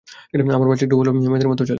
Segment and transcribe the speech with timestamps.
[0.51, 1.69] আমার বাচ্চা একটু হলেও মেয়েদের মতো চল।